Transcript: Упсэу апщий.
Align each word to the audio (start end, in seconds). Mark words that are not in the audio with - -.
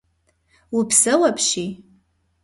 Упсэу 0.77 1.21
апщий. 1.29 1.71